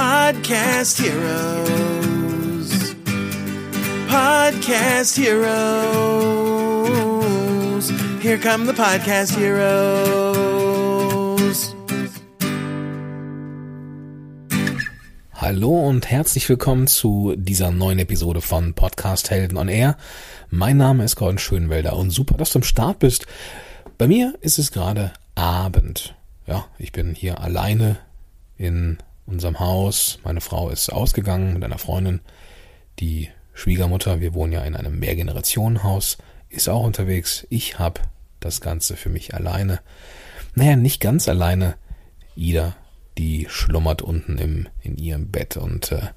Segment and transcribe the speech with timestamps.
[0.00, 2.72] Podcast Heroes.
[4.08, 5.50] Podcast Heroes.
[8.22, 9.76] Here come the Podcast Heroes.
[15.34, 19.98] Hallo und herzlich willkommen zu dieser neuen Episode von Podcast Helden on Air.
[20.48, 23.26] Mein Name ist Gordon Schönwelder und super, dass du am Start bist.
[23.98, 26.14] Bei mir ist es gerade Abend.
[26.46, 27.98] Ja, ich bin hier alleine
[28.56, 28.96] in
[29.30, 30.18] unserem Haus.
[30.24, 32.20] Meine Frau ist ausgegangen mit einer Freundin.
[32.98, 36.18] Die Schwiegermutter, wir wohnen ja in einem Mehrgenerationenhaus,
[36.48, 37.46] ist auch unterwegs.
[37.50, 38.00] Ich habe
[38.40, 39.80] das Ganze für mich alleine.
[40.54, 41.76] Naja, nicht ganz alleine.
[42.36, 42.74] Ida
[43.20, 46.08] die schlummert unten im, in ihrem Bett und äh,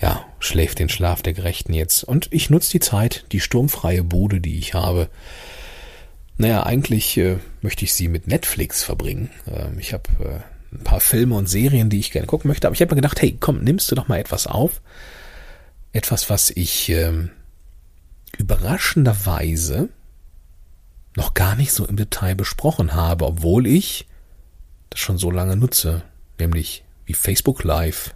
[0.00, 2.04] ja, schläft den Schlaf der Gerechten jetzt.
[2.04, 5.10] Und ich nutze die Zeit, die sturmfreie Bude, die ich habe.
[6.38, 9.30] Naja, eigentlich äh, möchte ich sie mit Netflix verbringen.
[9.46, 12.74] Ähm, ich habe äh, ein paar Filme und Serien, die ich gerne gucken möchte, aber
[12.74, 14.80] ich habe mir gedacht, hey, komm, nimmst du doch mal etwas auf.
[15.92, 17.28] Etwas, was ich äh,
[18.38, 19.88] überraschenderweise
[21.16, 24.06] noch gar nicht so im Detail besprochen habe, obwohl ich
[24.90, 26.02] das schon so lange nutze,
[26.38, 28.14] nämlich wie Facebook Live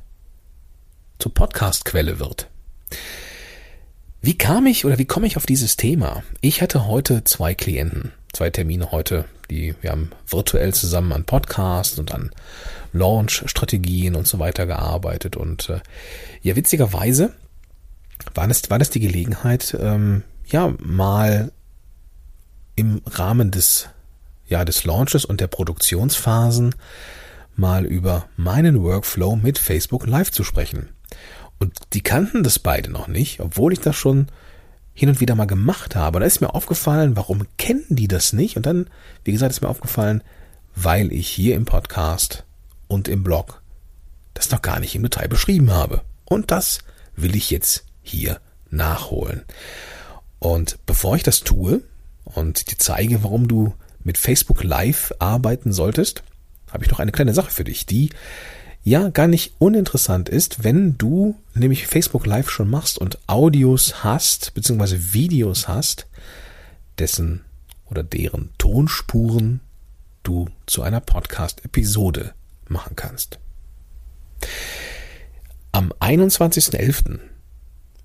[1.18, 2.48] zur Podcast-Quelle wird.
[4.20, 6.22] Wie kam ich oder wie komme ich auf dieses Thema?
[6.40, 11.98] Ich hatte heute zwei Klienten, zwei Termine heute, die wir haben virtuell zusammen an Podcasts
[11.98, 12.30] und an
[12.92, 15.80] Launch-Strategien und so weiter gearbeitet und äh,
[16.42, 17.32] ja, witzigerweise
[18.34, 21.52] war das, war das die Gelegenheit, ähm, ja, mal
[22.76, 23.88] im Rahmen des
[24.46, 26.74] ja, des Launches und der Produktionsphasen
[27.56, 30.90] mal über meinen Workflow mit Facebook Live zu sprechen.
[31.58, 34.26] Und die kannten das beide noch nicht, obwohl ich das schon
[34.94, 36.20] hin und wieder mal gemacht habe.
[36.20, 38.56] Da ist mir aufgefallen, warum kennen die das nicht?
[38.56, 38.88] Und dann,
[39.24, 40.22] wie gesagt, ist mir aufgefallen,
[40.74, 42.44] weil ich hier im Podcast
[42.86, 43.60] und im Blog
[44.34, 46.02] das noch gar nicht im Detail beschrieben habe.
[46.24, 46.78] Und das
[47.16, 49.42] will ich jetzt hier nachholen.
[50.38, 51.82] Und bevor ich das tue
[52.24, 56.22] und dir zeige, warum du mit Facebook Live arbeiten solltest,
[56.70, 58.10] habe ich noch eine kleine Sache für dich, die
[58.84, 64.54] ja gar nicht uninteressant ist, wenn du nämlich Facebook Live schon machst und Audios hast,
[64.54, 66.06] beziehungsweise Videos hast,
[66.98, 67.44] dessen
[67.86, 69.60] oder deren Tonspuren
[70.22, 72.34] du zu einer Podcast-Episode
[72.68, 73.38] machen kannst.
[75.72, 77.18] Am 21.11.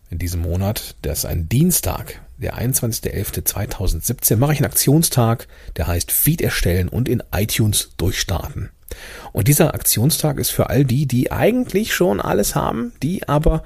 [0.09, 6.11] in diesem Monat, das ist ein Dienstag, der 21.11.2017, mache ich einen Aktionstag, der heißt
[6.11, 8.69] Feed erstellen und in iTunes durchstarten.
[9.33, 13.63] Und dieser Aktionstag ist für all die, die eigentlich schon alles haben, die aber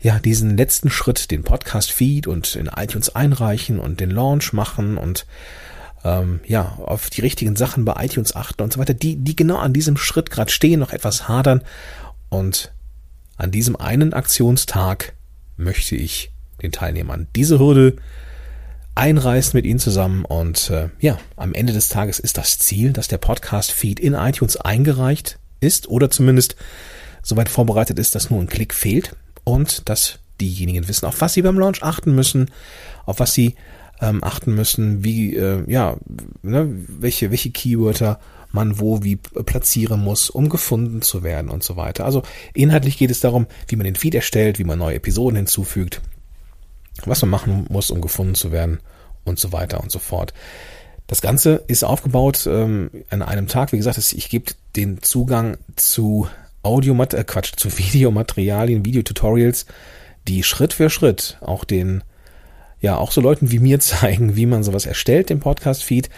[0.00, 5.26] ja diesen letzten Schritt, den Podcast-Feed und in iTunes einreichen und den Launch machen und
[6.04, 9.56] ähm, ja auf die richtigen Sachen bei iTunes achten und so weiter, die die genau
[9.56, 11.62] an diesem Schritt gerade stehen, noch etwas hadern
[12.28, 12.72] und
[13.36, 15.14] an diesem einen Aktionstag
[15.56, 17.96] möchte ich den Teilnehmern diese Hürde
[18.96, 23.08] einreißen mit ihnen zusammen und äh, ja, am Ende des Tages ist das Ziel, dass
[23.08, 26.56] der Podcast-Feed in iTunes eingereicht ist oder zumindest
[27.22, 29.14] soweit vorbereitet ist, dass nur ein Klick fehlt
[29.44, 32.50] und dass diejenigen wissen, auf was sie beim Launch achten müssen,
[33.04, 33.54] auf was sie
[34.00, 35.96] ähm, achten müssen, wie äh, ja,
[36.42, 38.18] ne, welche welche Keywörter
[38.52, 42.06] man wo wie platzieren muss, um gefunden zu werden und so weiter.
[42.06, 42.22] Also
[42.54, 46.00] inhaltlich geht es darum, wie man den Feed erstellt, wie man neue Episoden hinzufügt
[47.04, 48.80] was man machen muss, um gefunden zu werden
[49.24, 50.32] und so weiter und so fort.
[51.06, 53.72] Das Ganze ist aufgebaut ähm, an einem Tag.
[53.72, 56.28] Wie gesagt, ich gebe den Zugang zu
[56.62, 59.66] Audio, äh, Quatsch, zu Videomaterialien, Videotutorials,
[60.26, 62.02] die Schritt für Schritt auch den,
[62.80, 66.10] ja, auch so Leuten wie mir zeigen, wie man sowas erstellt, den Podcast-Feed.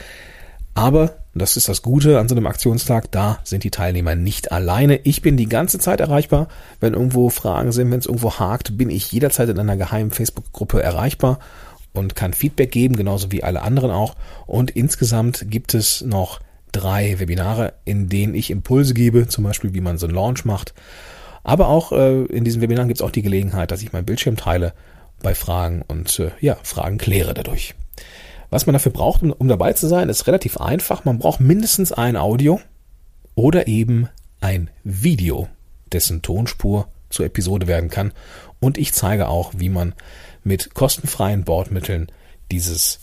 [0.78, 5.00] Aber, das ist das Gute an so einem Aktionstag, da sind die Teilnehmer nicht alleine.
[5.02, 6.46] Ich bin die ganze Zeit erreichbar.
[6.78, 10.80] Wenn irgendwo Fragen sind, wenn es irgendwo hakt, bin ich jederzeit in einer geheimen Facebook-Gruppe
[10.80, 11.40] erreichbar
[11.94, 14.14] und kann Feedback geben, genauso wie alle anderen auch.
[14.46, 16.38] Und insgesamt gibt es noch
[16.70, 20.74] drei Webinare, in denen ich Impulse gebe, zum Beispiel wie man so einen Launch macht.
[21.42, 24.36] Aber auch äh, in diesen Webinaren gibt es auch die Gelegenheit, dass ich meinen Bildschirm
[24.36, 24.74] teile
[25.24, 27.74] bei Fragen und äh, ja, Fragen kläre dadurch.
[28.50, 31.04] Was man dafür braucht, um, um dabei zu sein, ist relativ einfach.
[31.04, 32.60] Man braucht mindestens ein Audio
[33.34, 34.08] oder eben
[34.40, 35.48] ein Video,
[35.92, 38.12] dessen Tonspur zur Episode werden kann.
[38.60, 39.94] Und ich zeige auch, wie man
[40.44, 42.10] mit kostenfreien Bordmitteln
[42.50, 43.00] dieses,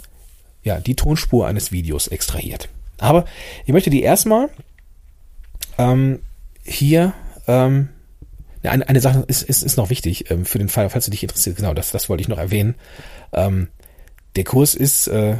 [0.63, 2.69] ja, die Tonspur eines Videos extrahiert.
[2.97, 3.25] Aber
[3.65, 4.49] ich möchte die erstmal
[5.77, 6.19] ähm,
[6.63, 7.13] hier
[7.47, 7.89] ähm,
[8.63, 11.23] eine, eine Sache ist, ist, ist noch wichtig ähm, für den Fall, falls du dich
[11.23, 11.57] interessiert.
[11.57, 12.75] Genau, das, das wollte ich noch erwähnen.
[13.33, 13.69] Ähm,
[14.35, 15.37] der Kurs ist, äh,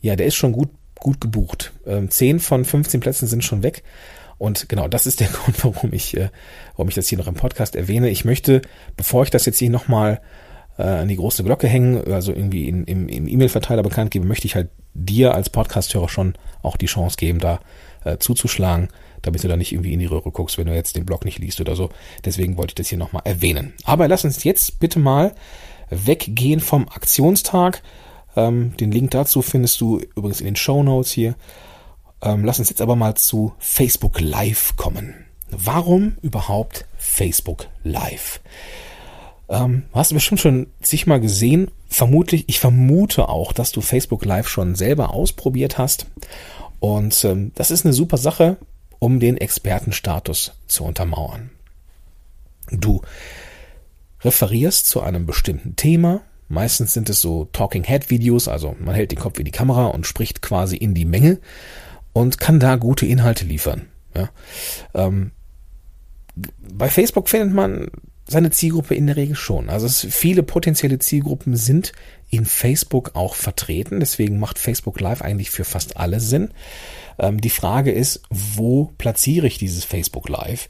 [0.00, 1.72] ja, der ist schon gut, gut gebucht.
[1.86, 3.82] Ähm, 10 von 15 Plätzen sind schon weg.
[4.38, 6.30] Und genau, das ist der Grund, warum ich, äh,
[6.76, 8.08] warum ich das hier noch im Podcast erwähne.
[8.08, 8.62] Ich möchte,
[8.96, 10.20] bevor ich das jetzt hier nochmal
[10.78, 14.46] äh, an die große Glocke hängen, also irgendwie in, im, im E-Mail-Verteiler bekannt gebe, möchte
[14.46, 17.60] ich halt dir als Podcast-Hörer schon auch die Chance geben, da
[18.04, 18.88] äh, zuzuschlagen,
[19.22, 21.38] damit du da nicht irgendwie in die Röhre guckst, wenn du jetzt den Blog nicht
[21.38, 21.90] liest oder so.
[22.24, 23.74] Deswegen wollte ich das hier nochmal erwähnen.
[23.84, 25.34] Aber lass uns jetzt bitte mal
[25.90, 27.82] weggehen vom Aktionstag.
[28.36, 31.34] Ähm, den Link dazu findest du übrigens in den Show Notes hier.
[32.22, 35.14] Ähm, lass uns jetzt aber mal zu Facebook Live kommen.
[35.50, 38.40] Warum überhaupt Facebook Live?
[39.48, 41.70] Ähm, hast du bestimmt schon zigmal gesehen.
[41.88, 46.06] Vermutlich, ich vermute auch, dass du Facebook Live schon selber ausprobiert hast.
[46.78, 48.58] Und ähm, das ist eine super Sache,
[49.00, 51.50] um den Expertenstatus zu untermauern.
[52.70, 53.02] Du
[54.22, 56.20] referierst zu einem bestimmten Thema.
[56.50, 59.86] Meistens sind es so Talking Head Videos, also man hält den Kopf in die Kamera
[59.86, 61.38] und spricht quasi in die Menge
[62.12, 63.86] und kann da gute Inhalte liefern.
[64.16, 64.30] Ja.
[64.94, 65.30] Ähm,
[66.60, 67.86] bei Facebook findet man
[68.26, 69.68] seine Zielgruppe in der Regel schon.
[69.68, 71.92] Also es, viele potenzielle Zielgruppen sind
[72.30, 74.00] in Facebook auch vertreten.
[74.00, 76.50] Deswegen macht Facebook Live eigentlich für fast alle Sinn.
[77.20, 80.68] Ähm, die Frage ist, wo platziere ich dieses Facebook Live?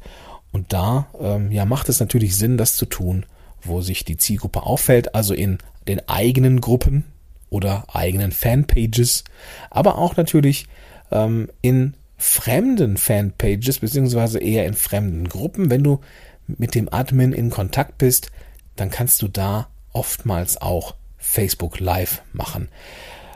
[0.53, 3.25] Und da ähm, ja, macht es natürlich Sinn, das zu tun,
[3.63, 5.59] wo sich die Zielgruppe auffällt, also in
[5.89, 7.05] den eigenen Gruppen
[7.49, 9.25] oder eigenen Fanpages,
[9.71, 10.67] aber auch natürlich
[11.11, 15.71] ähm, in fremden Fanpages, beziehungsweise eher in fremden Gruppen.
[15.71, 16.01] Wenn du
[16.47, 18.31] mit dem Admin in Kontakt bist,
[18.77, 22.69] dann kannst du da oftmals auch Facebook Live machen.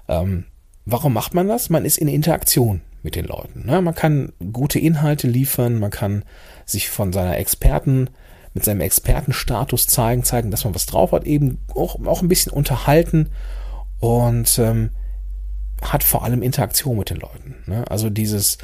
[0.09, 0.45] Ähm,
[0.85, 1.71] warum macht man das?
[1.71, 3.67] Man ist in Interaktion mit den Leuten.
[3.67, 3.81] Ne?
[3.83, 6.25] Man kann gute Inhalte liefern, man kann
[6.65, 8.09] sich von seiner Experten,
[8.55, 12.53] mit seinem Expertenstatus zeigen, zeigen, dass man was drauf hat, eben auch, auch ein bisschen
[12.53, 13.31] unterhalten
[14.01, 14.91] und ähm,
[15.83, 17.57] hat vor allem Interaktion mit den Leuten.
[17.67, 17.85] Ne?
[17.91, 18.59] Also dieses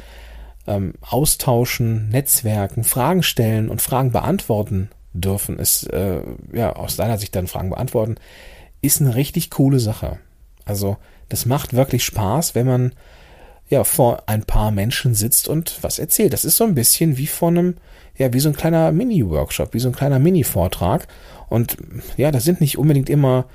[0.65, 6.21] ähm, Austauschen, Netzwerken, Fragen stellen und Fragen beantworten dürfen, ist äh,
[6.53, 8.15] ja aus deiner Sicht dann Fragen beantworten,
[8.81, 10.19] ist eine richtig coole Sache.
[10.63, 10.97] Also
[11.27, 12.93] das macht wirklich Spaß, wenn man
[13.71, 16.33] ja vor ein paar Menschen sitzt und was erzählt.
[16.33, 17.75] Das ist so ein bisschen wie von einem,
[18.17, 21.07] ja, wie so ein kleiner Mini-Workshop, wie so ein kleiner Mini-Vortrag.
[21.49, 21.77] Und
[22.17, 23.45] ja, das sind nicht unbedingt immer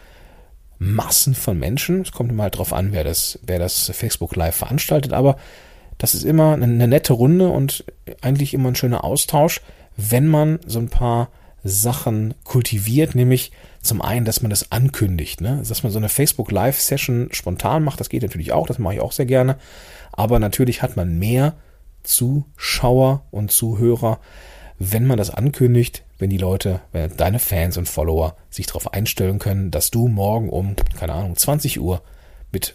[0.78, 2.00] Massen von Menschen.
[2.00, 5.36] Es kommt immer halt drauf an, wer das, wer das Facebook Live veranstaltet, aber
[5.98, 7.84] das ist immer eine nette Runde und
[8.20, 9.62] eigentlich immer ein schöner Austausch,
[9.96, 11.30] wenn man so ein paar
[11.64, 13.52] Sachen kultiviert, nämlich
[13.86, 15.62] zum einen, dass man das ankündigt, ne?
[15.66, 18.94] dass man so eine Facebook Live Session spontan macht, das geht natürlich auch, das mache
[18.94, 19.56] ich auch sehr gerne,
[20.12, 21.54] aber natürlich hat man mehr
[22.02, 24.20] Zuschauer und Zuhörer,
[24.78, 29.38] wenn man das ankündigt, wenn die Leute, wenn deine Fans und Follower sich darauf einstellen
[29.38, 32.02] können, dass du morgen um, keine Ahnung, 20 Uhr
[32.52, 32.74] mit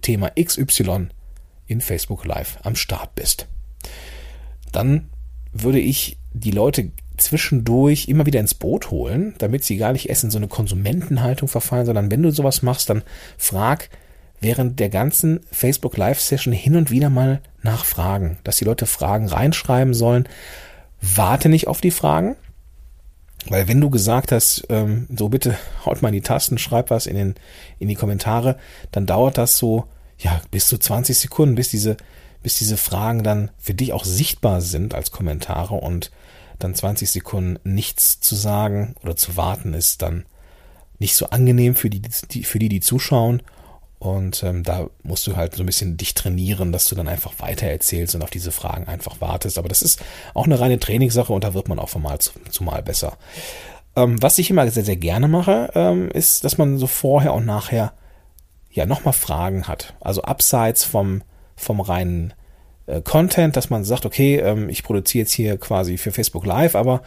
[0.00, 1.08] Thema XY
[1.66, 3.46] in Facebook Live am Start bist.
[4.72, 5.10] Dann
[5.52, 10.24] würde ich die Leute zwischendurch immer wieder ins Boot holen, damit sie gar nicht erst
[10.24, 13.02] in so eine Konsumentenhaltung verfallen, sondern wenn du sowas machst, dann
[13.38, 13.88] frag
[14.40, 18.86] während der ganzen Facebook Live Session hin und wieder mal nach Fragen, dass die Leute
[18.86, 20.28] Fragen reinschreiben sollen.
[21.00, 22.36] Warte nicht auf die Fragen,
[23.48, 27.06] weil wenn du gesagt hast, ähm, so bitte haut mal in die Tasten, schreib was
[27.06, 27.34] in, den,
[27.78, 28.56] in die Kommentare,
[28.92, 29.86] dann dauert das so
[30.18, 31.96] ja, bis zu 20 Sekunden, bis diese,
[32.42, 36.10] bis diese Fragen dann für dich auch sichtbar sind als Kommentare und
[36.60, 40.26] dann 20 Sekunden nichts zu sagen oder zu warten ist dann
[40.98, 43.42] nicht so angenehm für die, die für die, die zuschauen.
[43.98, 47.34] Und ähm, da musst du halt so ein bisschen dich trainieren, dass du dann einfach
[47.38, 49.58] weiter erzählst und auf diese Fragen einfach wartest.
[49.58, 50.00] Aber das ist
[50.32, 53.18] auch eine reine Trainingssache und da wird man auch von Mal zu, zu Mal besser.
[53.96, 57.44] Ähm, was ich immer sehr, sehr gerne mache, ähm, ist, dass man so vorher und
[57.44, 57.92] nachher
[58.70, 59.94] ja nochmal Fragen hat.
[60.00, 61.22] Also abseits vom,
[61.56, 62.32] vom reinen
[62.90, 66.74] äh, Content, dass man sagt, okay, ähm, ich produziere jetzt hier quasi für Facebook Live,
[66.74, 67.02] aber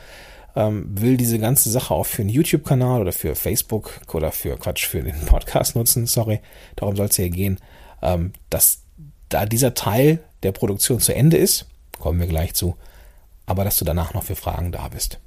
[0.56, 4.86] ähm, will diese ganze Sache auch für einen YouTube-Kanal oder für Facebook oder für Quatsch,
[4.86, 6.40] für den Podcast nutzen, sorry,
[6.76, 7.60] darum soll es hier gehen,
[8.02, 8.84] ähm, dass
[9.30, 11.66] da dieser Teil der Produktion zu Ende ist,
[12.00, 12.76] kommen wir gleich zu,
[13.46, 15.20] aber dass du danach noch für Fragen da bist.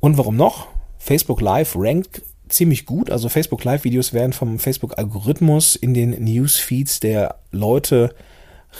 [0.00, 0.68] Und warum noch?
[0.98, 3.10] Facebook Live rankt ziemlich gut.
[3.10, 8.14] Also Facebook Live-Videos werden vom Facebook-Algorithmus in den Newsfeeds der Leute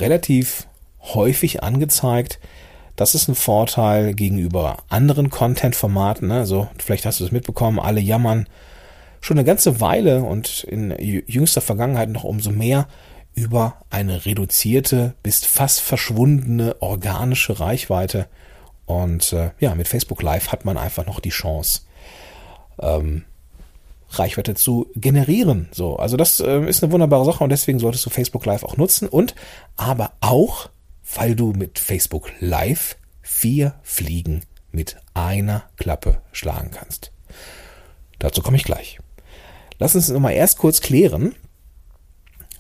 [0.01, 0.67] relativ
[1.01, 2.39] häufig angezeigt.
[2.97, 6.29] Das ist ein Vorteil gegenüber anderen Content-Formaten.
[6.29, 6.39] Ne?
[6.39, 8.49] Also vielleicht hast du es mitbekommen, alle jammern
[9.21, 12.87] schon eine ganze Weile und in jüngster Vergangenheit noch umso mehr
[13.35, 18.29] über eine reduzierte bis fast verschwundene organische Reichweite.
[18.87, 21.83] Und äh, ja, mit Facebook Live hat man einfach noch die Chance,
[22.81, 23.25] ähm,
[24.11, 25.69] Reichweite zu generieren.
[25.73, 28.77] So, also das äh, ist eine wunderbare Sache und deswegen solltest du Facebook Live auch
[28.77, 29.35] nutzen und
[29.77, 30.69] aber auch
[31.15, 37.13] weil du mit Facebook Live vier Fliegen mit einer Klappe schlagen kannst.
[38.19, 38.99] Dazu komme ich gleich.
[39.79, 41.35] Lass uns nochmal erst kurz klären,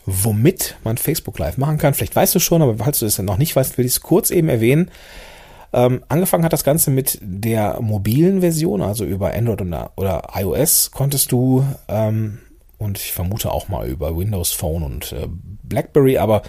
[0.04, 1.94] womit man Facebook Live machen kann.
[1.94, 4.30] Vielleicht weißt du schon, aber falls du es noch nicht weißt, will ich es kurz
[4.30, 4.90] eben erwähnen.
[5.76, 10.90] Ähm, angefangen hat das Ganze mit der mobilen Version, also über Android oder, oder iOS
[10.90, 12.38] konntest du ähm,
[12.78, 15.28] und ich vermute auch mal über Windows Phone und äh,
[15.64, 16.40] BlackBerry, aber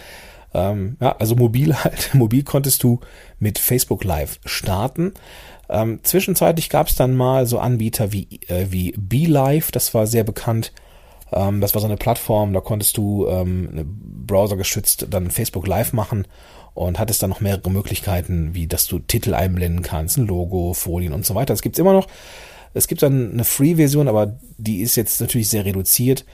[0.54, 3.02] ähm, ja, also mobil halt, mobil konntest du
[3.38, 5.14] mit Facebook Live starten.
[5.68, 10.24] Ähm, zwischenzeitlich gab es dann mal so Anbieter wie, äh, wie BeLive, das war sehr
[10.24, 10.72] bekannt.
[11.32, 13.70] Ähm, das war so eine Plattform, da konntest du ähm,
[14.26, 16.28] Browser geschützt dann Facebook Live machen
[16.74, 21.14] und hattest dann noch mehrere Möglichkeiten, wie dass du Titel einblenden kannst, ein Logo, Folien
[21.14, 21.54] und so weiter.
[21.54, 22.08] Das gibt's immer noch.
[22.74, 26.26] Es gibt dann eine Free-Version, aber die ist jetzt natürlich sehr reduziert.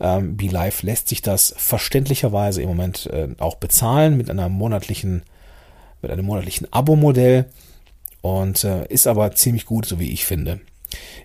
[0.00, 5.22] Ähm, BeLive lässt sich das verständlicherweise im Moment äh, auch bezahlen mit einer monatlichen,
[6.00, 7.46] mit einem monatlichen Abo-Modell
[8.22, 10.60] und äh, ist aber ziemlich gut, so wie ich finde.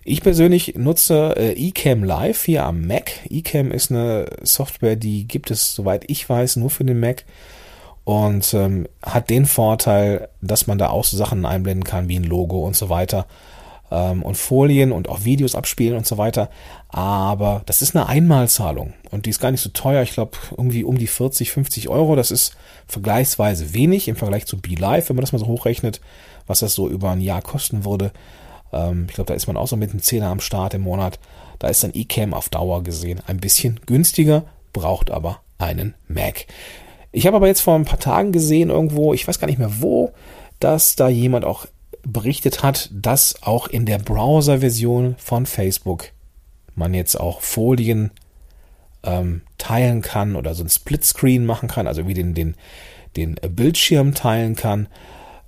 [0.04, 3.12] Ich persönlich nutze äh, eCam Live hier am Mac.
[3.28, 7.24] eCam ist eine Software, die gibt es, soweit ich weiß, nur für den Mac
[8.04, 12.24] und ähm, hat den Vorteil, dass man da auch so Sachen einblenden kann wie ein
[12.24, 13.26] Logo und so weiter
[13.90, 16.48] ähm, und Folien und auch Videos abspielen und so weiter.
[16.88, 20.02] Aber das ist eine Einmalzahlung und die ist gar nicht so teuer.
[20.02, 22.14] Ich glaube irgendwie um die 40, 50 Euro.
[22.14, 22.56] Das ist
[22.86, 26.00] vergleichsweise wenig im Vergleich zu BeLive, wenn man das mal so hochrechnet,
[26.46, 28.12] was das so über ein Jahr kosten würde.
[28.72, 31.18] Ähm, ich glaube, da ist man auch so mit einem Zehner am Start im Monat.
[31.58, 36.46] Da ist dann eCam auf Dauer gesehen ein bisschen günstiger, braucht aber einen Mac.
[37.12, 39.80] Ich habe aber jetzt vor ein paar Tagen gesehen irgendwo, ich weiß gar nicht mehr
[39.80, 40.12] wo,
[40.60, 41.66] dass da jemand auch
[42.02, 46.12] berichtet hat, dass auch in der Browser-Version von Facebook
[46.74, 48.10] man jetzt auch Folien
[49.02, 52.54] ähm, teilen kann oder so ein Splitscreen machen kann, also wie den, den,
[53.16, 54.88] den Bildschirm teilen kann.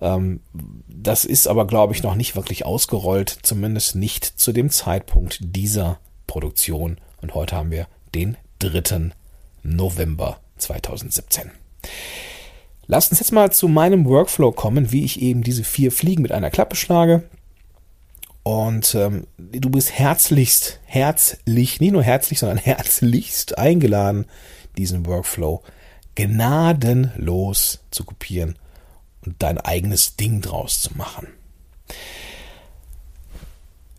[0.00, 0.40] Ähm,
[0.86, 5.98] das ist aber, glaube ich, noch nicht wirklich ausgerollt, zumindest nicht zu dem Zeitpunkt dieser
[6.26, 6.98] Produktion.
[7.20, 9.10] Und heute haben wir den 3.
[9.62, 11.50] November 2017.
[12.86, 16.32] Lasst uns jetzt mal zu meinem Workflow kommen, wie ich eben diese vier Fliegen mit
[16.32, 17.24] einer Klappe schlage.
[18.44, 24.24] Und ähm, du bist herzlichst, herzlich, nicht nur herzlich, sondern herzlichst eingeladen,
[24.78, 25.62] diesen Workflow
[26.14, 28.56] gnadenlos zu kopieren
[29.38, 31.28] dein eigenes Ding draus zu machen.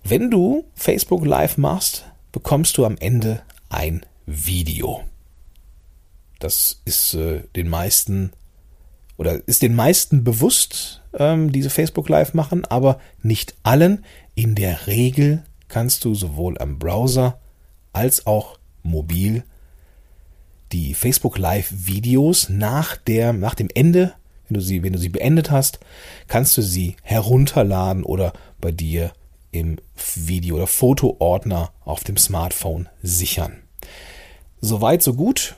[0.03, 5.03] Wenn du Facebook Live machst, bekommst du am Ende ein Video.
[6.39, 8.31] Das ist äh, den meisten
[9.17, 14.05] oder ist den meisten bewusst, ähm, diese Facebook Live machen, aber nicht allen.
[14.33, 17.39] In der Regel kannst du sowohl am Browser
[17.91, 19.43] als auch mobil
[20.71, 24.13] die Facebook Live Videos nach der, nach dem Ende,
[24.49, 25.79] wenn du sie, wenn du sie beendet hast,
[26.27, 29.13] kannst du sie herunterladen oder bei dir
[29.51, 29.77] im
[30.15, 33.63] Video- oder Fotoordner auf dem Smartphone sichern.
[34.61, 35.55] Soweit, so gut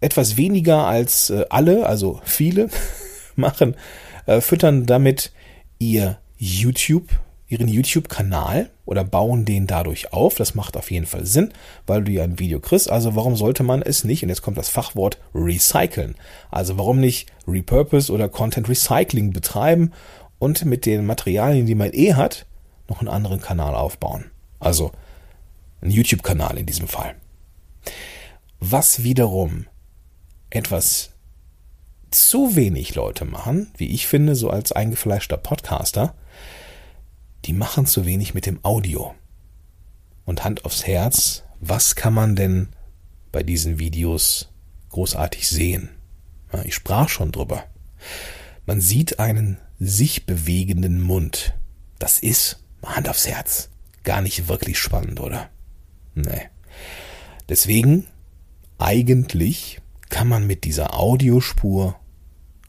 [0.00, 2.68] etwas weniger als äh, alle, also viele
[3.36, 3.76] machen,
[4.26, 5.32] äh, füttern damit
[5.78, 7.08] ihr YouTube,
[7.50, 10.36] ihren YouTube-Kanal oder bauen den dadurch auf.
[10.36, 11.52] Das macht auf jeden Fall Sinn,
[11.86, 12.88] weil du ja ein Video kriegst.
[12.88, 14.22] Also warum sollte man es nicht?
[14.22, 16.14] Und jetzt kommt das Fachwort recyceln.
[16.50, 19.92] Also warum nicht Repurpose oder Content Recycling betreiben
[20.38, 22.46] und mit den Materialien, die man eh hat,
[22.88, 24.30] noch einen anderen Kanal aufbauen.
[24.60, 24.92] Also
[25.82, 27.16] einen YouTube-Kanal in diesem Fall.
[28.60, 29.66] Was wiederum
[30.50, 31.10] etwas
[32.12, 36.14] zu wenig Leute machen, wie ich finde, so als eingefleischter Podcaster,
[37.46, 39.14] die machen zu wenig mit dem Audio.
[40.24, 42.68] Und Hand aufs Herz, was kann man denn
[43.32, 44.52] bei diesen Videos
[44.90, 45.90] großartig sehen?
[46.52, 47.64] Ja, ich sprach schon drüber.
[48.66, 51.54] Man sieht einen sich bewegenden Mund.
[51.98, 53.70] Das ist, Hand aufs Herz,
[54.04, 55.50] gar nicht wirklich spannend, oder?
[56.14, 56.48] Nee.
[57.48, 58.06] Deswegen,
[58.78, 61.96] eigentlich kann man mit dieser Audiospur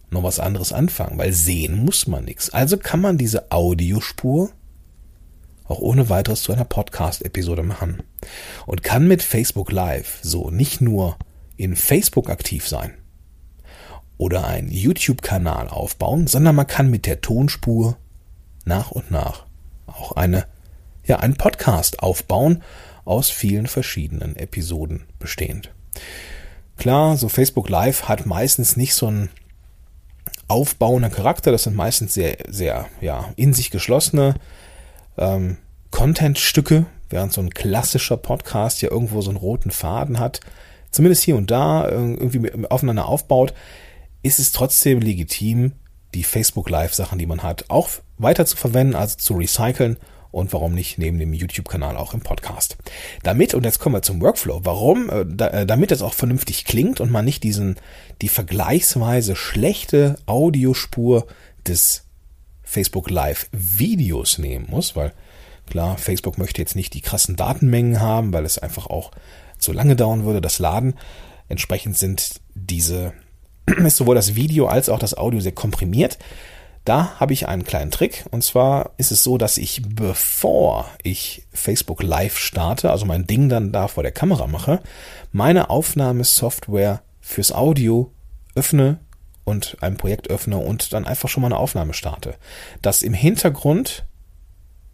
[0.09, 2.49] noch was anderes anfangen, weil sehen muss man nichts.
[2.49, 4.51] Also kann man diese Audiospur
[5.71, 8.03] auch ohne weiteres zu einer Podcast-Episode machen
[8.65, 11.17] und kann mit Facebook Live so nicht nur
[11.57, 12.93] in Facebook aktiv sein
[14.17, 17.97] oder einen YouTube-Kanal aufbauen, sondern man kann mit der Tonspur
[18.65, 19.45] nach und nach
[19.87, 20.45] auch eine,
[21.05, 22.63] ja, einen Podcast aufbauen
[23.05, 25.71] aus vielen verschiedenen Episoden bestehend.
[26.77, 29.29] Klar, so Facebook Live hat meistens nicht so einen
[30.47, 31.51] aufbauenden Charakter.
[31.51, 34.35] Das sind meistens sehr, sehr, ja, in sich geschlossene
[35.17, 35.57] ähm,
[35.91, 40.39] Content-Stücke, während so ein klassischer Podcast ja irgendwo so einen roten Faden hat,
[40.91, 43.53] zumindest hier und da irgendwie aufeinander aufbaut.
[44.23, 45.73] ist es trotzdem legitim,
[46.13, 49.97] die Facebook Live Sachen, die man hat, auch weiter zu verwenden, also zu recyceln
[50.31, 52.77] und warum nicht neben dem YouTube-Kanal auch im Podcast.
[53.23, 57.01] Damit, und jetzt kommen wir zum Workflow, warum, äh, äh, damit es auch vernünftig klingt
[57.01, 57.75] und man nicht diesen,
[58.21, 61.27] die vergleichsweise schlechte Audiospur
[61.67, 62.05] des
[62.71, 65.11] Facebook Live Videos nehmen muss, weil
[65.69, 69.11] klar, Facebook möchte jetzt nicht die krassen Datenmengen haben, weil es einfach auch
[69.57, 70.93] zu lange dauern würde, das Laden.
[71.49, 73.11] Entsprechend sind diese,
[73.65, 76.17] ist sowohl das Video als auch das Audio sehr komprimiert.
[76.85, 78.25] Da habe ich einen kleinen Trick.
[78.31, 83.49] Und zwar ist es so, dass ich, bevor ich Facebook Live starte, also mein Ding
[83.49, 84.79] dann da vor der Kamera mache,
[85.33, 88.13] meine Aufnahmesoftware fürs Audio
[88.55, 88.99] öffne
[89.43, 92.35] und ein Projekt öffne und dann einfach schon mal eine Aufnahme starte.
[92.81, 94.05] Dass im Hintergrund,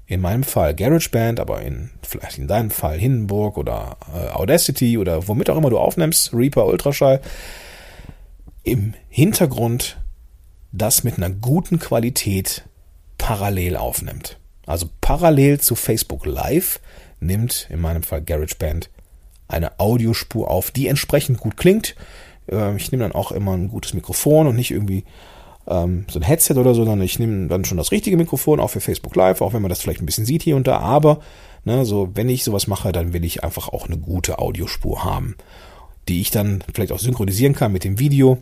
[0.06, 5.28] in meinem Fall GarageBand, aber in, vielleicht in deinem Fall Hindenburg oder äh, Audacity oder
[5.28, 7.22] womit auch immer du aufnimmst, Reaper, Ultraschall,
[8.64, 9.98] im Hintergrund
[10.72, 12.64] das mit einer guten Qualität
[13.18, 14.38] parallel aufnimmt.
[14.66, 16.80] Also parallel zu Facebook Live
[17.20, 18.90] nimmt in meinem Fall GarageBand
[19.48, 21.96] eine Audiospur auf, die entsprechend gut klingt.
[22.50, 25.04] Ähm, ich nehme dann auch immer ein gutes Mikrofon und nicht irgendwie
[25.68, 28.70] ähm, so ein Headset oder so, sondern ich nehme dann schon das richtige Mikrofon, auch
[28.70, 30.80] für Facebook Live, auch wenn man das vielleicht ein bisschen sieht hier und da.
[30.80, 31.20] Aber
[31.66, 35.36] ne, so wenn ich sowas mache, dann will ich einfach auch eine gute Audiospur haben,
[36.08, 38.40] die ich dann vielleicht auch synchronisieren kann mit dem Video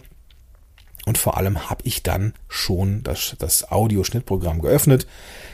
[1.06, 5.08] und vor allem habe ich dann schon das, das Audioschnittprogramm geöffnet,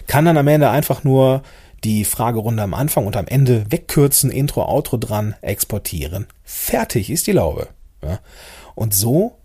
[0.07, 1.43] kann dann am Ende einfach nur
[1.83, 6.27] die Fragerunde am Anfang und am Ende wegkürzen, Intro, Outro dran, exportieren.
[6.43, 7.67] Fertig ist die Laube.
[8.03, 8.19] Ja.
[8.75, 9.37] Und so,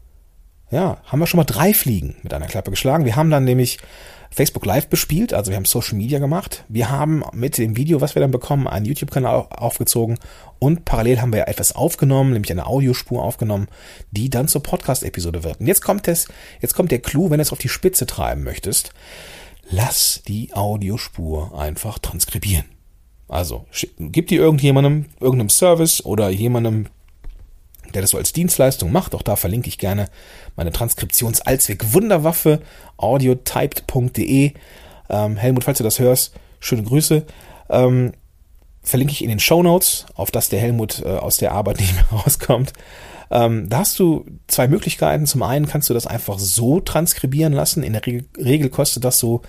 [0.70, 3.04] ja, haben wir schon mal drei Fliegen mit einer Klappe geschlagen.
[3.04, 3.78] Wir haben dann nämlich
[4.30, 6.64] Facebook Live bespielt, also wir haben Social Media gemacht.
[6.68, 10.18] Wir haben mit dem Video, was wir dann bekommen, einen YouTube-Kanal aufgezogen
[10.58, 13.68] und parallel haben wir etwas aufgenommen, nämlich eine Audiospur aufgenommen,
[14.10, 15.60] die dann zur Podcast-Episode wird.
[15.60, 16.28] Und jetzt kommt es,
[16.60, 18.92] jetzt kommt der Clou, wenn du es auf die Spitze treiben möchtest.
[19.70, 22.66] Lass die Audiospur einfach transkribieren.
[23.28, 23.66] Also,
[23.98, 26.86] gib die irgendjemandem, irgendeinem Service oder jemandem,
[27.96, 29.14] der das so als Dienstleistung macht.
[29.14, 30.06] Auch da verlinke ich gerne
[30.54, 32.60] meine Transkriptions-Allzweck-Wunderwaffe,
[32.98, 34.52] audiotyped.de.
[35.08, 37.24] Ähm, Helmut, falls du das hörst, schöne Grüße.
[37.70, 38.12] Ähm,
[38.82, 41.94] verlinke ich in den Show Notes, auf das der Helmut äh, aus der Arbeit nicht
[41.94, 42.74] mehr rauskommt.
[43.30, 45.26] Ähm, da hast du zwei Möglichkeiten.
[45.26, 47.82] Zum einen kannst du das einfach so transkribieren lassen.
[47.82, 49.40] In der Regel, Regel kostet das so,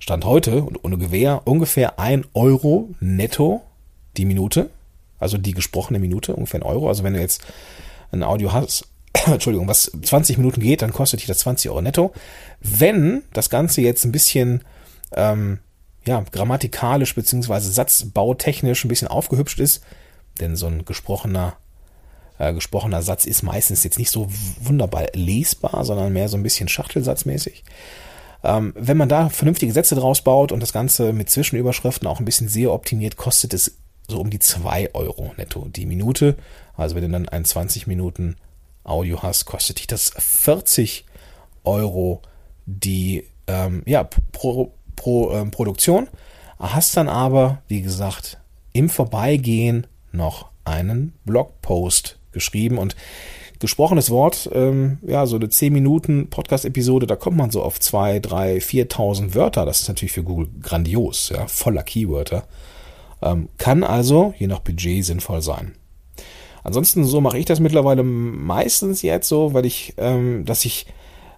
[0.00, 3.62] Stand heute und ohne Gewehr, ungefähr ein Euro netto
[4.16, 4.70] die Minute.
[5.20, 6.88] Also die gesprochene Minute, ungefähr ein Euro.
[6.88, 7.42] Also wenn du jetzt
[8.12, 8.86] ein Audio hast,
[9.26, 12.12] Entschuldigung, was 20 Minuten geht, dann kostet dich das 20 Euro netto.
[12.60, 14.62] Wenn das Ganze jetzt ein bisschen
[15.12, 15.58] ähm,
[16.04, 19.82] ja, grammatikalisch beziehungsweise satzbautechnisch ein bisschen aufgehübscht ist,
[20.40, 21.56] denn so ein gesprochener
[22.38, 24.28] äh, gesprochener Satz ist meistens jetzt nicht so
[24.60, 27.64] wunderbar lesbar, sondern mehr so ein bisschen schachtelsatzmäßig.
[28.42, 32.24] Ähm, wenn man da vernünftige Sätze draus baut und das Ganze mit Zwischenüberschriften auch ein
[32.24, 33.76] bisschen sehr optimiert, kostet es
[34.08, 36.36] so um die zwei Euro netto die Minute.
[36.76, 38.36] Also wenn du dann ein 20 Minuten
[38.84, 41.04] Audio hast, kostet dich das 40
[41.64, 42.22] Euro
[42.66, 46.08] die ähm, ja, pro, pro ähm, Produktion.
[46.58, 48.38] Hast dann aber, wie gesagt,
[48.72, 52.96] im Vorbeigehen noch einen Blogpost geschrieben und
[53.58, 58.18] gesprochenes Wort, ähm, ja, so eine 10 Minuten Podcast-Episode, da kommt man so auf 2,
[58.18, 59.64] 3, 4.000 Wörter.
[59.64, 62.44] Das ist natürlich für Google grandios, ja, voller Keywörter.
[63.22, 65.76] Ähm, kann also, je nach Budget, sinnvoll sein.
[66.64, 70.86] Ansonsten so mache ich das mittlerweile meistens jetzt so, weil ich, ähm, dass ich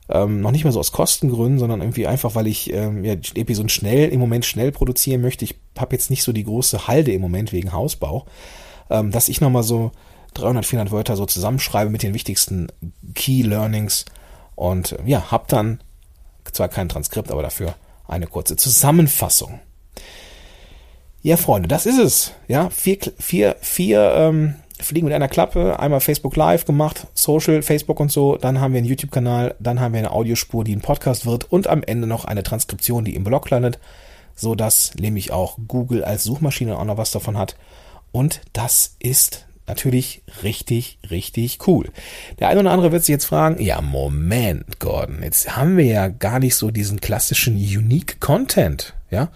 [0.09, 3.71] ähm, noch nicht mal so aus Kostengründen, sondern irgendwie einfach, weil ich ähm, ja, Episoden
[3.71, 5.45] schnell, im Moment schnell produzieren möchte.
[5.45, 8.27] Ich habe jetzt nicht so die große Halde im Moment wegen Hausbau,
[8.91, 9.93] ähm, dass ich nochmal so
[10.35, 12.69] 300, 400 Wörter so zusammenschreibe mit den wichtigsten
[13.15, 14.05] Key Learnings
[14.55, 15.81] und äh, ja, habe dann
[16.53, 17.75] zwar kein Transkript, aber dafür
[18.07, 19.61] eine kurze Zusammenfassung.
[21.23, 22.33] Ja, Freunde, das ist es.
[22.49, 28.01] Ja, vier, vier, vier ähm, Fliegen mit einer Klappe, einmal Facebook Live gemacht, Social, Facebook
[28.01, 31.27] und so, dann haben wir einen YouTube-Kanal, dann haben wir eine Audiospur, die ein Podcast
[31.27, 33.79] wird und am Ende noch eine Transkription, die im Blog landet,
[34.35, 37.57] so dass nämlich auch Google als Suchmaschine auch noch was davon hat.
[38.11, 41.91] Und das ist natürlich richtig, richtig cool.
[42.39, 46.09] Der eine oder andere wird sich jetzt fragen, ja, Moment, Gordon, jetzt haben wir ja
[46.09, 49.31] gar nicht so diesen klassischen Unique Content, ja.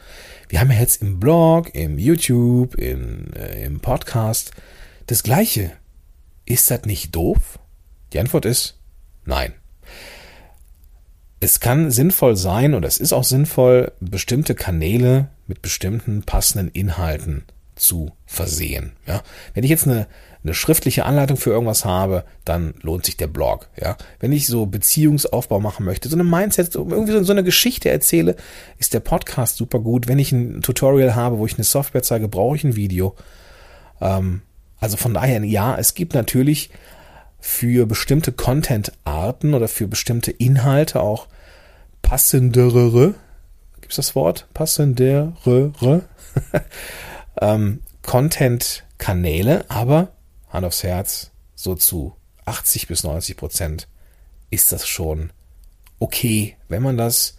[0.48, 4.52] Wir haben ja jetzt im Blog, im YouTube, in, äh, im Podcast
[5.08, 5.72] das Gleiche.
[6.44, 7.58] Ist das nicht doof?
[8.12, 8.78] Die Antwort ist
[9.24, 9.52] nein.
[11.40, 17.44] Es kann sinnvoll sein und es ist auch sinnvoll, bestimmte Kanäle mit bestimmten passenden Inhalten
[17.76, 18.92] zu versehen.
[19.06, 19.22] Ja,
[19.54, 20.08] wenn ich jetzt eine,
[20.42, 23.68] eine schriftliche Anleitung für irgendwas habe, dann lohnt sich der Blog.
[23.80, 28.36] Ja, wenn ich so Beziehungsaufbau machen möchte, so eine Mindset, irgendwie so, eine Geschichte erzähle,
[28.78, 30.08] ist der Podcast super gut.
[30.08, 33.14] Wenn ich ein Tutorial habe, wo ich eine Software zeige, brauche ich ein Video.
[34.00, 34.42] Ähm,
[34.80, 36.70] also von daher, ja, es gibt natürlich
[37.40, 41.28] für bestimmte Content-Arten oder für bestimmte Inhalte auch
[42.02, 43.14] passendere,
[43.80, 44.46] gibt es das Wort?
[44.54, 45.32] Passendere
[47.40, 50.12] ähm, Content-Kanäle, aber
[50.50, 52.14] Hand aufs Herz, so zu
[52.44, 53.88] 80 bis 90 Prozent
[54.50, 55.30] ist das schon
[55.98, 57.36] okay, wenn man das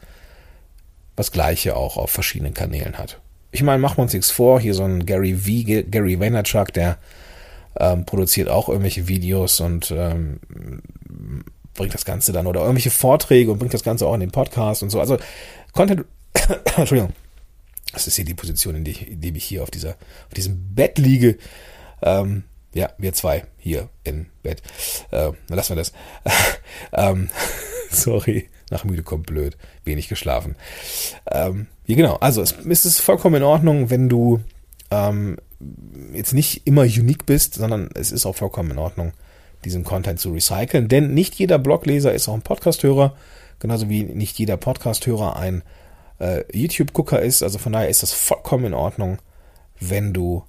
[1.16, 3.20] was Gleiche auch auf verschiedenen Kanälen hat.
[3.52, 6.98] Ich meine, machen wir uns nichts vor, hier so ein Gary V, Gary Vaynerchuk, der
[7.80, 10.40] ähm, produziert auch irgendwelche Videos und ähm,
[11.74, 14.84] bringt das Ganze dann oder irgendwelche Vorträge und bringt das Ganze auch in den Podcast
[14.84, 15.00] und so.
[15.00, 15.18] Also
[15.72, 16.06] Content,
[16.76, 17.14] Entschuldigung,
[17.94, 21.38] das ist hier die Position, in, dem ich hier auf dieser, auf diesem Bett liege.
[22.02, 24.62] Ähm, ja, wir zwei hier im Bett.
[25.12, 25.94] Äh, lassen wir das.
[26.94, 27.30] ähm,
[27.90, 29.58] sorry, nach müde kommt blöd.
[29.86, 30.56] Wenig geschlafen.
[31.32, 32.16] Ähm, ja, genau.
[32.18, 34.42] Also es, es ist vollkommen in Ordnung, wenn du
[34.92, 35.38] ähm,
[36.14, 39.14] jetzt nicht immer unique bist, sondern es ist auch vollkommen in Ordnung,
[39.66, 40.88] diesen Content zu recyceln.
[40.88, 43.16] Denn nicht jeder Blogleser ist auch ein Podcasthörer,
[43.60, 45.64] genauso wie nicht jeder Podcasthörer ein
[46.20, 47.44] äh, YouTube-Gucker ist.
[47.44, 49.18] Also von daher ist das vollkommen in Ordnung,
[49.80, 50.44] wenn du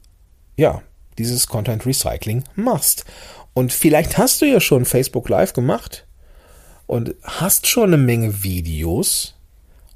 [0.57, 0.83] ja
[1.19, 3.05] dieses Content Recycling machst.
[3.53, 6.07] Und vielleicht hast du ja schon Facebook Live gemacht
[6.87, 9.35] und hast schon eine Menge Videos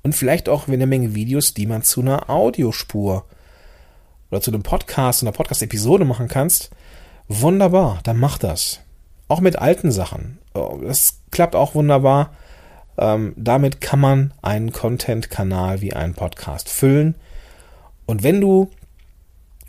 [0.03, 3.27] und vielleicht auch eine Menge Videos, die man zu einer Audiospur
[4.35, 6.71] oder zu einem Podcast, einer Podcast-Episode machen kannst.
[7.29, 8.81] Wunderbar, dann mach das.
[9.29, 10.39] Auch mit alten Sachen.
[10.55, 12.35] Oh, das klappt auch wunderbar.
[12.99, 17.15] Ähm, damit kann man einen Content-Kanal wie einen Podcast füllen.
[18.07, 18.73] Und wenn du,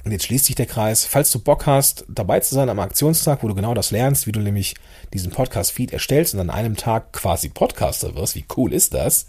[0.04, 3.44] und jetzt schließt sich der Kreis, falls du Bock hast, dabei zu sein am Aktionstag,
[3.44, 4.74] wo du genau das lernst, wie du nämlich
[5.14, 9.28] diesen Podcast-Feed erstellst und an einem Tag quasi Podcaster wirst, wie cool ist das?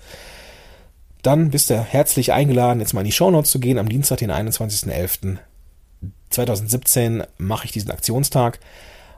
[1.23, 3.79] Dann bist du herzlich eingeladen, jetzt mal in die Shownotes zu gehen.
[3.79, 8.61] Am Dienstag, den 21.11.2017 mache ich diesen Aktionstag.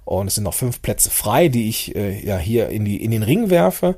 [0.05, 3.11] Und es sind noch fünf Plätze frei, die ich äh, ja hier in, die, in
[3.11, 3.97] den Ring werfe.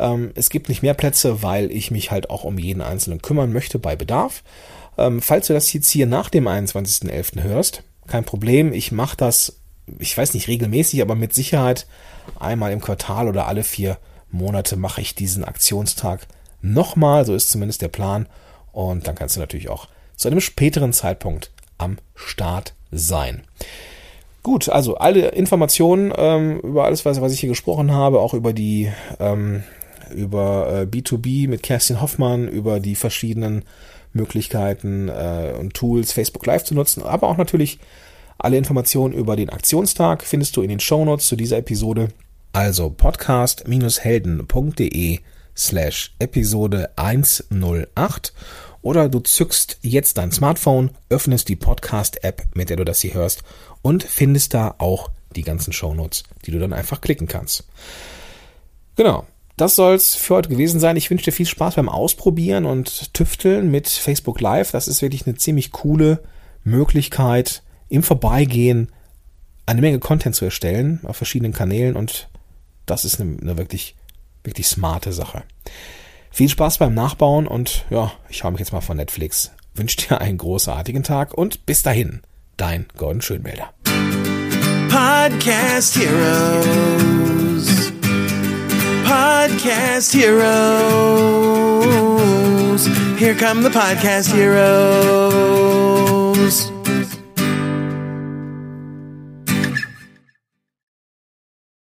[0.00, 3.52] Ähm, es gibt nicht mehr Plätze, weil ich mich halt auch um jeden Einzelnen kümmern
[3.52, 4.42] möchte bei Bedarf.
[4.98, 7.42] Ähm, falls du das jetzt hier nach dem 21.11.
[7.42, 8.72] hörst, kein Problem.
[8.72, 9.60] Ich mache das,
[9.98, 11.86] ich weiß nicht regelmäßig, aber mit Sicherheit
[12.38, 13.98] einmal im Quartal oder alle vier
[14.30, 16.26] Monate mache ich diesen Aktionstag
[16.62, 17.26] nochmal.
[17.26, 18.26] So ist zumindest der Plan.
[18.72, 23.42] Und dann kannst du natürlich auch zu einem späteren Zeitpunkt am Start sein.
[24.42, 28.52] Gut, also alle Informationen ähm, über alles, was, was ich hier gesprochen habe, auch über
[28.52, 29.62] die ähm,
[30.12, 33.64] über äh, B2B mit Kerstin Hoffmann, über die verschiedenen
[34.12, 37.78] Möglichkeiten äh, und Tools, Facebook Live zu nutzen, aber auch natürlich
[38.38, 42.08] alle Informationen über den Aktionstag findest du in den Shownotes zu dieser Episode.
[42.52, 45.20] Also podcast-helden.de
[45.56, 48.32] slash Episode 108
[48.82, 53.42] oder du zückst jetzt dein Smartphone, öffnest die Podcast-App, mit der du das hier hörst
[53.80, 57.64] und findest da auch die ganzen Shownotes, die du dann einfach klicken kannst.
[58.96, 59.26] Genau.
[59.56, 60.96] Das soll's für heute gewesen sein.
[60.96, 64.72] Ich wünsche dir viel Spaß beim Ausprobieren und Tüfteln mit Facebook Live.
[64.72, 66.20] Das ist wirklich eine ziemlich coole
[66.64, 68.90] Möglichkeit, im Vorbeigehen
[69.66, 72.28] eine Menge Content zu erstellen auf verschiedenen Kanälen und
[72.86, 73.94] das ist eine, eine wirklich,
[74.44, 75.44] wirklich smarte Sache.
[76.30, 79.52] Viel Spaß beim Nachbauen und ja, ich schaue mich jetzt mal von Netflix.
[79.74, 82.22] Wünsche dir einen großartigen Tag und bis dahin,
[82.56, 83.72] dein Gordon Schönmelder.
[84.88, 87.92] Podcast Heroes.
[89.04, 90.42] Podcast Heroes.
[93.18, 95.52] Here come the Podcast Heroes.